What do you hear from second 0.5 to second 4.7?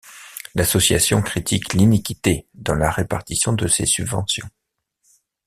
L'association critique l'iniquité dans la répartition de ces subventions.